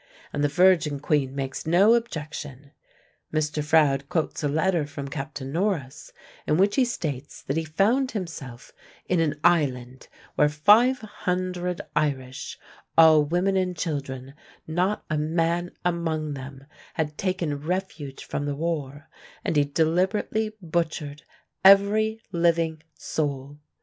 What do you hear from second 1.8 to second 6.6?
objection! Mr. Froude quotes a letter from Captain Norris, in